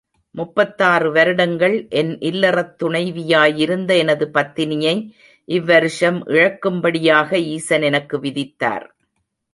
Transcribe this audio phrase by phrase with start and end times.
[0.35, 4.95] முப்பத்தாறு வருடங்கள் என் இல்லறத் துணைவியாயிருந்த எனது பத்தினியை
[5.47, 8.87] இவ்வருஷம் இழக்கும்படியாக ஈசன் எனக்கு விதித்தார்.